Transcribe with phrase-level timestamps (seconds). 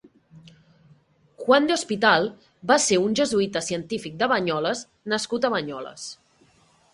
[1.43, 2.25] Juan de Hospital
[2.71, 4.83] va ser un jesuïta científic de Banyoles
[5.15, 6.09] nascut a Banyoles.